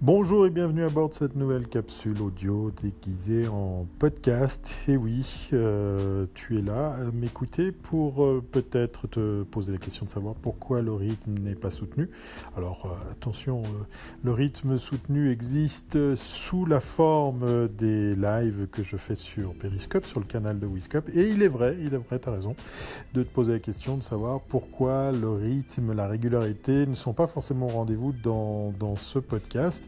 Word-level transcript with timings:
Bonjour 0.00 0.46
et 0.46 0.50
bienvenue 0.50 0.84
à 0.84 0.90
bord 0.90 1.08
de 1.08 1.14
cette 1.14 1.34
nouvelle 1.34 1.66
capsule 1.66 2.22
audio 2.22 2.70
déguisée 2.70 3.48
en 3.48 3.84
podcast. 3.98 4.72
Et 4.86 4.96
oui, 4.96 5.48
euh, 5.52 6.26
tu 6.34 6.56
es 6.56 6.62
là 6.62 6.94
à 6.94 7.10
m'écouter 7.10 7.72
pour 7.72 8.24
euh, 8.24 8.40
peut-être 8.40 9.08
te 9.08 9.42
poser 9.42 9.72
la 9.72 9.78
question 9.78 10.06
de 10.06 10.10
savoir 10.10 10.36
pourquoi 10.36 10.82
le 10.82 10.92
rythme 10.92 11.34
n'est 11.40 11.56
pas 11.56 11.72
soutenu. 11.72 12.10
Alors 12.56 12.86
euh, 12.86 13.10
attention, 13.10 13.64
le 14.22 14.30
rythme 14.30 14.78
soutenu 14.78 15.32
existe 15.32 16.14
sous 16.14 16.64
la 16.64 16.78
forme 16.78 17.66
des 17.66 18.14
lives 18.14 18.68
que 18.70 18.84
je 18.84 18.96
fais 18.96 19.16
sur 19.16 19.52
Periscope, 19.54 20.06
sur 20.06 20.20
le 20.20 20.26
canal 20.26 20.60
de 20.60 20.66
Wiscope. 20.68 21.08
Et 21.12 21.28
il 21.28 21.42
est 21.42 21.48
vrai, 21.48 21.76
il 21.80 21.92
est 21.92 21.98
vrai, 21.98 22.20
tu 22.20 22.28
as 22.28 22.32
raison, 22.32 22.54
de 23.14 23.24
te 23.24 23.28
poser 23.28 23.54
la 23.54 23.58
question 23.58 23.96
de 23.96 24.04
savoir 24.04 24.42
pourquoi 24.42 25.10
le 25.10 25.28
rythme, 25.28 25.92
la 25.92 26.06
régularité 26.06 26.86
ne 26.86 26.94
sont 26.94 27.14
pas 27.14 27.26
forcément 27.26 27.66
au 27.66 27.70
rendez-vous 27.70 28.12
dans 28.22 28.94
ce 28.94 29.18
podcast. 29.18 29.82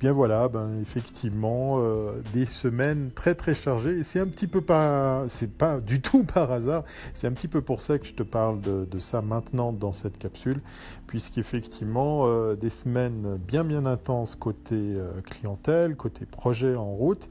Bien 0.00 0.12
voilà, 0.12 0.48
ben 0.48 0.80
effectivement, 0.82 1.78
euh, 1.78 2.20
des 2.32 2.46
semaines 2.46 3.10
très 3.14 3.34
très 3.34 3.54
chargées. 3.54 3.98
Et 3.98 4.02
c'est 4.02 4.18
un 4.20 4.26
petit 4.26 4.48
peu 4.48 4.60
pas, 4.60 5.24
c'est 5.28 5.50
pas 5.50 5.80
du 5.80 6.00
tout 6.00 6.24
par 6.34 6.50
hasard. 6.50 6.84
C'est 7.14 7.26
un 7.26 7.32
petit 7.32 7.48
peu 7.48 7.62
pour 7.62 7.80
ça 7.80 7.98
que 7.98 8.06
je 8.06 8.14
te 8.14 8.22
parle 8.22 8.60
de, 8.60 8.98
ça 8.98 9.22
maintenant 9.22 9.72
dans 9.72 9.92
cette 9.92 10.18
capsule, 10.18 10.60
puisqu'effectivement 11.06 12.26
euh, 12.26 12.56
des 12.56 12.70
semaines 12.70 13.38
bien 13.46 13.64
bien 13.64 13.86
intenses 13.86 14.34
côté 14.34 14.74
euh, 14.74 15.20
clientèle, 15.24 15.96
côté 15.96 16.26
projet 16.26 16.74
en 16.74 16.92
route. 16.92 17.28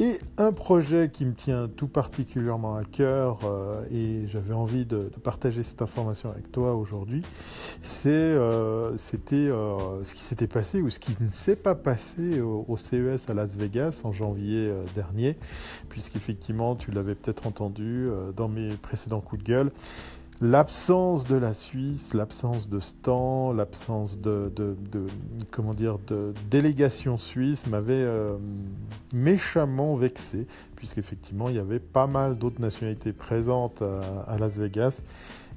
Et 0.00 0.18
un 0.38 0.52
projet 0.52 1.08
qui 1.08 1.24
me 1.24 1.34
tient 1.34 1.68
tout 1.68 1.86
particulièrement 1.86 2.74
à 2.74 2.82
cœur 2.82 3.38
euh, 3.44 3.84
et 3.92 4.26
j'avais 4.26 4.52
envie 4.52 4.86
de, 4.86 5.08
partager 5.22 5.62
cette 5.62 5.82
information 5.82 6.30
avec 6.30 6.50
toi 6.50 6.74
aujourd'hui, 6.74 7.22
c'est 7.82 8.10
euh, 8.10 8.96
c'était 8.96 9.36
euh, 9.36 10.02
ce 10.02 10.14
qui 10.14 10.24
s'était 10.24 10.48
passé 10.48 10.80
ou 10.80 10.90
ce 10.90 10.98
qui 10.98 11.16
ne 11.20 11.30
s'est 11.30 11.54
pas 11.54 11.76
passé 11.76 12.40
au, 12.40 12.64
au, 12.66 12.76
CES 12.76 13.30
à 13.30 13.34
Las 13.34 13.54
Vegas 13.54 14.00
en 14.02 14.12
janvier 14.12 14.72
dernier, 14.96 15.36
puisqu'effectivement 15.88 16.74
tu 16.74 16.90
l'avais 16.90 17.14
peut-être 17.14 17.46
entendu 17.46 18.08
dans 18.36 18.48
mes 18.48 18.74
précédents 18.74 19.20
coups 19.20 19.44
de 19.44 19.46
gueule. 19.46 19.70
L'absence 20.46 21.26
de 21.26 21.36
la 21.36 21.54
Suisse, 21.54 22.12
l'absence 22.12 22.68
de 22.68 22.78
stand, 22.78 23.56
l'absence 23.56 24.18
de, 24.18 24.52
comment 25.50 25.72
dire 25.72 25.98
de 26.06 26.34
délégation 26.50 27.16
suisse 27.16 27.66
m'avait 27.66 27.94
euh, 27.94 28.36
méchamment 29.14 29.96
vexé, 29.96 30.46
puisqu'effectivement 30.76 31.48
il 31.48 31.56
y 31.56 31.58
avait 31.58 31.78
pas 31.78 32.06
mal 32.06 32.36
d'autres 32.36 32.60
nationalités 32.60 33.14
présentes 33.14 33.80
à, 33.80 34.36
Las 34.36 34.58
Vegas 34.58 35.00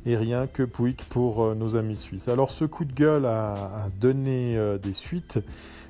et 0.08 0.16
rien 0.16 0.48
que 0.48 0.64
Pouic 0.64 1.04
pour 1.10 1.44
euh, 1.44 1.54
nos 1.54 1.76
amis 1.76 1.98
suisses. 1.98 2.30
Alors 2.30 2.50
ce 2.50 2.64
coup 2.64 2.86
de 2.86 2.94
gueule 2.94 3.26
a, 3.26 3.90
donné 4.00 4.58
euh, 4.58 4.78
des 4.78 4.94
suites. 4.94 5.40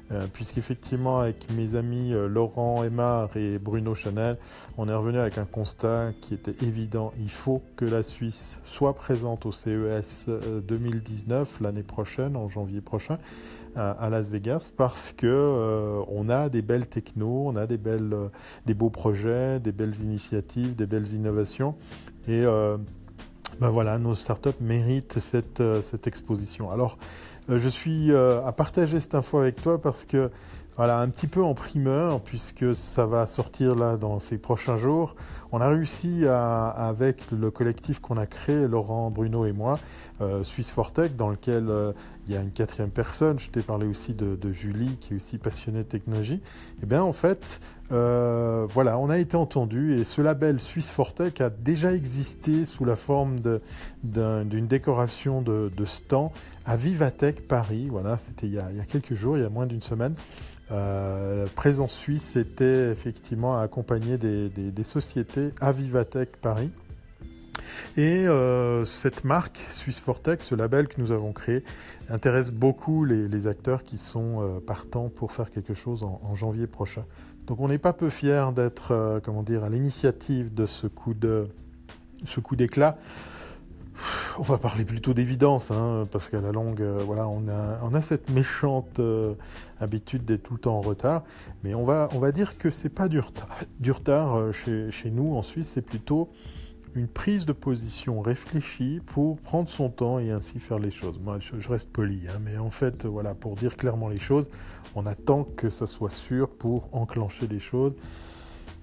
Euh, 0.10 0.26
puisqu'effectivement 0.32 1.20
avec 1.20 1.52
mes 1.52 1.76
amis 1.76 2.14
Laurent 2.30 2.82
Aymar 2.86 3.36
et 3.36 3.60
Bruno 3.60 3.94
Chanel, 3.94 4.38
on 4.78 4.88
est 4.88 4.94
revenu 4.94 5.18
avec 5.18 5.38
un 5.38 5.44
constat 5.44 6.14
qui 6.22 6.34
était 6.34 6.64
évident. 6.66 7.12
Il 7.20 7.30
faut 7.30 7.62
que 7.76 7.84
la 7.84 8.04
Suisse 8.04 8.58
soit 8.64 8.94
présente 8.94 9.46
au 9.46 9.52
CES 9.52 10.28
2019 10.66 11.50
euh, 11.60 11.64
l'année 11.64 11.84
prochaine, 11.84 12.38
en 12.38 12.48
janvier 12.48 12.80
prochain, 12.80 13.18
à, 13.76 14.10
Las 14.10 14.30
Vegas, 14.30 14.72
parce 14.78 15.12
que 15.12 16.02
on 16.08 16.30
a 16.30 16.48
des 16.48 16.62
belles 16.62 16.88
technos, 16.88 17.44
on 17.46 17.58
a 17.58 17.68
des 17.68 17.78
belles, 17.78 18.16
des 18.66 18.74
beaux 18.74 18.90
projets, 18.90 19.60
des 19.60 19.74
belles 19.74 20.00
initiatives, 20.02 20.74
des 20.74 20.88
belles 20.88 21.14
innovations, 21.14 21.76
et 22.28 22.44
ben 23.60 23.70
voilà, 23.70 23.98
nos 23.98 24.16
startups 24.16 24.50
méritent 24.62 25.20
cette, 25.20 25.64
cette 25.82 26.08
exposition. 26.08 26.72
Alors 26.72 26.98
euh, 27.50 27.60
je 27.60 27.70
suis 27.70 28.12
euh, 28.12 28.46
à 28.46 28.52
partager 28.52 29.00
cette 29.00 29.16
info 29.16 29.38
avec 29.38 29.62
toi 29.62 29.82
parce 29.82 30.04
que 30.04 30.30
voilà, 30.76 31.00
un 31.00 31.10
petit 31.10 31.26
peu 31.26 31.42
en 31.42 31.56
primeur, 31.56 32.22
puisque 32.22 32.76
ça 32.76 33.08
va 33.08 33.26
sortir 33.26 33.74
là 33.74 33.98
dans 33.98 34.20
ces 34.20 34.38
prochains 34.38 34.78
jours. 34.78 35.16
On 35.52 35.60
a 35.60 35.70
réussi 35.70 36.28
à, 36.28 36.68
avec 36.68 37.32
le 37.32 37.50
collectif 37.50 38.00
qu'on 38.00 38.18
a 38.18 38.28
créé, 38.28 38.68
Laurent, 38.68 39.10
Bruno 39.10 39.48
et 39.48 39.54
moi, 39.54 39.80
euh, 40.22 40.44
Suisse 40.44 40.70
Fortech, 40.70 41.16
dans 41.16 41.30
lequel 41.30 41.70
euh, 41.70 41.94
il 42.28 42.36
y 42.36 42.38
a 42.38 42.42
une 42.42 42.52
quatrième 42.52 42.92
personne. 42.92 43.40
Je 43.40 43.50
t'ai 43.50 43.62
parlé 43.62 43.88
aussi 43.88 44.14
de, 44.14 44.36
de, 44.36 44.52
Julie, 44.52 44.98
qui 44.98 45.14
est 45.14 45.16
aussi 45.16 45.40
passionnée 45.40 45.80
de 45.80 45.88
technologie. 45.88 46.36
Et 46.36 46.84
eh 46.84 46.86
bien, 46.86 47.02
en 47.02 47.14
fait, 47.14 47.60
euh, 47.92 48.68
voilà, 48.70 48.98
on 48.98 49.10
a 49.10 49.18
été 49.18 49.38
entendu 49.38 49.94
et 49.94 50.04
ce 50.04 50.22
label 50.22 50.60
Suisse 50.60 50.90
Fortech 50.90 51.40
a 51.40 51.50
déjà 51.50 51.94
existé 51.94 52.66
sous 52.66 52.84
la 52.84 52.98
forme 52.98 53.40
d'une 54.04 54.68
décoration 54.68 55.42
de, 55.42 55.72
stand 55.86 56.32
à 56.66 56.76
Vivatech 56.76 57.48
Paris. 57.48 57.88
Voilà, 57.90 58.18
c'était 58.18 58.48
il, 58.48 58.54
y 58.54 58.60
a 58.60 58.86
quelques 58.88 59.14
jours, 59.14 59.38
il 59.38 59.44
y 59.44 59.46
a 59.46 59.50
moins 59.50 59.68
d'une 59.68 59.82
semaine. 59.82 60.16
Euh, 60.70 61.48
présence 61.56 61.94
suisse 61.94 62.36
était 62.36 62.92
effectivement 62.92 63.58
accompagné 63.58 64.18
des, 64.18 64.50
des, 64.50 64.84
sociétés 64.84 65.52
Avivatech 65.62 66.36
Paris. 66.42 66.72
Et 67.96 68.28
euh, 68.28 68.84
cette 68.84 69.24
marque 69.24 69.66
Swiss 69.72 70.02
Fortech, 70.02 70.44
ce 70.44 70.56
label 70.56 70.90
que 70.90 71.00
nous 71.00 71.14
avons 71.14 71.32
créé, 71.32 71.64
intéresse 72.10 72.52
beaucoup 72.52 73.06
les, 73.06 73.48
acteurs 73.48 73.84
qui 73.84 73.98
sont 73.98 74.62
partants 74.68 75.08
pour 75.08 75.32
faire 75.32 75.52
quelque 75.52 75.74
chose 75.74 76.04
en, 76.04 76.36
janvier 76.36 76.68
prochain. 76.68 77.06
Donc 77.48 77.62
on 77.62 77.70
n'est 77.70 77.78
pas 77.78 77.94
peu 77.94 78.10
fiers 78.10 78.50
d'être, 78.54 78.92
euh, 78.92 79.20
comment 79.22 79.42
dire, 79.42 79.64
à 79.64 79.70
l'initiative 79.70 80.54
de 80.54 80.66
ce 80.66 80.88
coup 80.88 81.14
d'éclat. 82.56 82.98
On 84.38 84.44
va 84.44 84.58
parler 84.58 84.84
plutôt 84.84 85.14
d'évidence, 85.14 85.72
hein, 85.72 86.04
parce 86.12 86.28
qu'à 86.28 86.42
la 86.42 86.52
longue, 86.52 86.82
euh, 86.82 87.02
voilà, 87.04 87.28
on 87.28 87.48
a, 87.48 88.02
cette 88.02 88.30
méchante 88.30 89.00
euh, 89.00 89.34
habitude 89.80 90.26
d'être 90.26 90.44
tout 90.44 90.54
le 90.54 90.60
temps 90.60 90.78
en 90.78 90.82
retard. 90.82 91.24
Mais 91.64 91.74
on 91.74 91.86
va, 91.86 92.10
dire 92.34 92.58
que 92.58 92.70
c'est 92.70 92.90
pas 92.90 93.08
du 93.08 93.20
retard. 93.20 93.58
Du 93.80 93.92
retard 93.92 94.54
chez 94.54 95.10
nous 95.10 95.36
en 95.36 95.42
Suisse, 95.42 95.72
c'est 95.74 95.82
plutôt 95.82 96.30
une 96.96 97.08
prise 97.08 97.46
de 97.46 97.54
position 97.54 98.22
réfléchie 98.22 99.02
pour 99.06 99.38
prendre 99.38 99.70
son 99.70 99.90
temps 99.90 100.20
et 100.20 100.32
ainsi 100.32 100.60
faire 100.60 100.80
les 100.80 100.92
choses. 100.92 101.20
Moi, 101.20 101.38
je, 101.40 101.70
reste 101.70 101.90
poli, 101.92 102.22
hein, 102.30 102.40
mais 102.44 102.58
en 102.58 102.72
fait, 102.72 103.06
voilà, 103.06 103.36
pour 103.36 103.56
dire 103.56 103.78
clairement 103.78 104.10
les 104.10 104.20
choses, 104.20 104.50
on 104.96 105.06
attend 105.06 105.44
que 105.44 105.70
ça 105.70 105.88
soit 105.88 106.10
sûr 106.10 106.50
pour 106.50 106.90
enclencher 106.92 107.48
les 107.48 107.60
choses. 107.60 107.96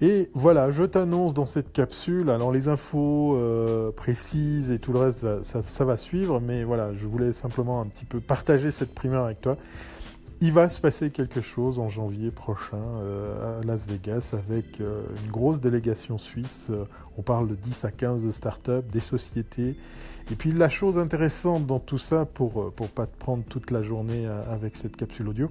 Et 0.00 0.30
voilà, 0.34 0.70
je 0.70 0.82
t'annonce 0.82 1.34
dans 1.34 1.46
cette 1.46 1.72
capsule, 1.72 2.28
alors 2.28 2.50
les 2.50 2.68
infos 2.68 3.36
euh, 3.36 3.92
précises 3.92 4.70
et 4.70 4.78
tout 4.78 4.92
le 4.92 4.98
reste, 4.98 5.42
ça, 5.44 5.62
ça, 5.66 5.84
va 5.84 5.96
suivre, 5.96 6.40
mais 6.40 6.64
voilà, 6.64 6.92
je 6.94 7.06
voulais 7.06 7.32
simplement 7.32 7.80
un 7.80 7.86
petit 7.86 8.04
peu 8.04 8.20
partager 8.20 8.70
cette 8.70 8.92
primeur 8.92 9.24
avec 9.24 9.40
toi. 9.40 9.56
Il 10.40 10.52
va 10.52 10.68
se 10.68 10.80
passer 10.80 11.10
quelque 11.10 11.40
chose 11.40 11.78
en 11.78 11.88
janvier 11.88 12.30
prochain 12.30 12.76
euh, 12.76 13.60
à 13.60 13.64
Las 13.64 13.86
Vegas 13.86 14.30
avec 14.32 14.80
euh, 14.80 15.02
une 15.24 15.30
grosse 15.30 15.60
délégation 15.60 16.18
suisse. 16.18 16.66
Euh, 16.70 16.84
on 17.16 17.22
parle 17.22 17.48
de 17.48 17.54
10 17.54 17.84
à 17.84 17.90
15 17.90 18.26
de 18.26 18.32
startups, 18.32 18.82
des 18.90 19.00
sociétés. 19.00 19.76
Et 20.30 20.34
puis 20.36 20.52
la 20.52 20.68
chose 20.68 20.98
intéressante 20.98 21.66
dans 21.66 21.78
tout 21.78 21.98
ça, 21.98 22.24
pour 22.24 22.72
pour 22.74 22.88
pas 22.88 23.06
te 23.06 23.16
prendre 23.16 23.44
toute 23.44 23.70
la 23.70 23.82
journée 23.82 24.26
avec 24.26 24.76
cette 24.76 24.96
capsule 24.96 25.28
audio, 25.28 25.50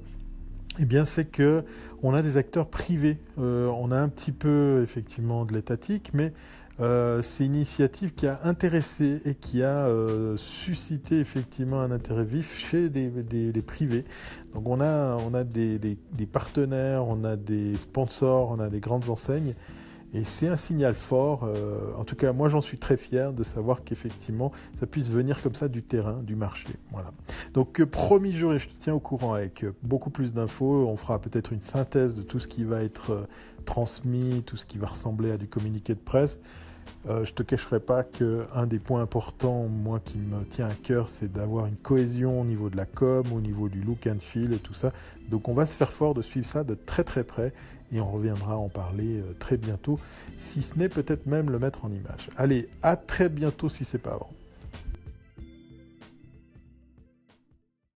eh 0.80 0.86
bien, 0.86 1.06
c'est 1.06 1.26
que 1.26 1.64
on 2.02 2.16
a 2.16 2.24
des 2.24 2.38
acteurs 2.38 2.68
privés. 2.68 3.20
On 3.38 3.92
a 3.92 3.98
un 3.98 4.10
petit 4.10 4.32
peu 4.32 4.82
effectivement 4.82 5.46
de 5.46 5.54
l'étatique, 5.54 6.10
mais 6.16 6.34
euh, 6.80 7.22
c'est 7.22 7.46
une 7.46 7.56
initiative 7.56 8.14
qui 8.14 8.26
a 8.26 8.40
intéressé 8.44 9.22
et 9.26 9.36
qui 9.36 9.62
a 9.62 9.86
euh, 9.86 10.38
suscité 10.38 11.20
effectivement 11.20 11.82
un 11.82 11.92
intérêt 11.92 12.26
vif 12.26 12.58
chez 12.58 12.90
des, 12.90 13.10
des, 13.10 13.52
des 13.52 13.62
privés. 13.62 14.06
Donc 14.56 14.68
on 14.68 14.82
a 14.82 15.16
on 15.18 15.34
a 15.34 15.44
des, 15.44 15.78
des, 15.78 15.98
des 16.14 16.26
partenaires, 16.26 17.08
on 17.08 17.24
a 17.24 17.36
des 17.36 17.78
sponsors, 17.78 18.50
on 18.50 18.60
a 18.60 18.70
des 18.70 18.80
grandes 18.80 19.10
enseignes 19.10 19.54
et 20.14 20.24
c'est 20.24 20.48
un 20.48 20.58
signal 20.58 20.94
fort. 20.94 21.44
Euh, 21.44 21.92
en 21.98 22.04
tout 22.04 22.16
cas, 22.16 22.34
moi, 22.34 22.48
j'en 22.48 22.62
suis 22.62 22.78
très 22.78 22.98
fier 22.98 23.34
de 23.34 23.44
savoir 23.44 23.84
qu'effectivement, 23.84 24.52
ça 24.80 24.86
puisse 24.86 25.10
venir 25.10 25.42
comme 25.42 25.56
ça 25.56 25.68
du 25.68 25.82
terrain, 25.82 26.22
du 26.22 26.36
marché. 26.36 26.70
Voilà. 26.92 27.12
Donc, 27.54 27.82
euh, 27.82 27.86
promis 27.88 28.36
jour, 28.36 28.54
et 28.54 28.60
je 28.60 28.70
te 28.70 28.78
tiens 28.80 28.94
au 28.94 29.00
courant 29.00 29.34
avec 29.34 29.64
euh, 29.64 29.74
beaucoup 29.82 30.12
plus 30.12 30.32
d'infos. 30.32 30.88
On 30.88 30.98
fera 30.98 31.20
peut-être 31.20 31.52
une 31.52 31.62
synthèse 31.62 32.14
de 32.14 32.22
tout 32.22 32.40
ce 32.40 32.48
qui 32.48 32.64
va 32.64 32.84
être 32.84 33.12
euh, 33.12 33.26
transmis, 33.66 34.44
tout 34.46 34.56
ce 34.56 34.68
qui 34.68 34.78
va 34.78 34.88
ressembler 34.88 35.32
à 35.32 35.38
du 35.38 35.48
communiqué 35.48 35.96
de 35.96 36.00
presse. 36.00 36.40
Euh, 37.10 37.26
je 37.26 37.34
te 37.34 37.44
cacherai 37.44 37.80
pas 37.80 38.04
que 38.04 38.46
un 38.54 38.66
des 38.66 38.80
points 38.80 39.02
importants, 39.02 39.68
moi, 39.68 40.00
qui 40.00 40.18
me 40.18 40.44
tient 40.46 40.68
à 40.68 40.74
cœur, 40.74 41.10
c'est 41.10 41.32
d'avoir 41.32 41.66
une 41.66 41.76
cohésion 41.76 42.40
au 42.40 42.46
niveau 42.46 42.70
de 42.70 42.78
la 42.78 42.86
com, 42.86 43.26
au 43.34 43.42
niveau 43.42 43.68
du 43.68 43.82
look 43.82 44.08
and 44.08 44.22
feel 44.22 44.54
et 44.54 44.60
tout 44.60 44.74
ça. 44.74 44.94
Donc, 45.30 45.50
on 45.50 45.54
va 45.54 45.66
se 45.66 45.76
faire 45.76 45.92
fort 45.92 46.14
de 46.14 46.22
suivre 46.22 46.46
ça 46.46 46.64
de 46.64 46.76
très 46.76 47.04
très 47.04 47.24
près 47.24 47.54
et 47.92 48.00
on 48.00 48.10
reviendra 48.10 48.58
en 48.58 48.70
parler 48.70 49.20
euh, 49.20 49.34
très 49.38 49.58
bientôt, 49.58 50.00
si 50.38 50.62
ce 50.62 50.78
n'est 50.80 50.90
peut-être 50.90 51.26
même 51.26 51.52
le 51.52 51.60
mettre 51.60 51.86
en 51.86 51.92
image. 51.92 52.30
Allez, 52.38 52.70
à 52.82 52.96
très 52.96 53.30
bientôt 53.30 53.70
si 53.70 53.84
c'est 53.86 53.98
pas 53.98 54.14
avant. 54.14 54.32